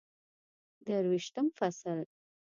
درویشتم 0.85 1.47
فصل 1.57 2.05